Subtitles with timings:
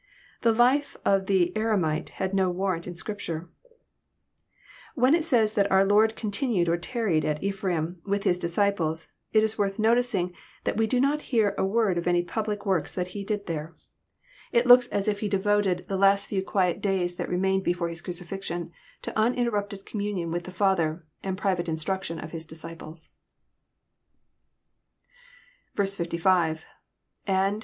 [0.41, 3.51] The life of the Eremite has no warrant in Scripture.
[4.95, 9.43] When it says that our Lord continued or tarried at Ephraim with His disciples," it
[9.43, 10.33] is worth noticing
[10.63, 13.75] that we do not hear a word of any public works that he did there.
[14.51, 15.65] It looks as if Ha 804 EXPOSITORY THOUGHTS.
[15.67, 18.71] devoted the last few qnlet days that remained before His crnc!< flxioD,
[19.03, 23.11] to UD interrupted communion with the father, and pri vate instruction of His disciples.
[25.75, 26.65] 55.—
[27.27, 27.59] lAnd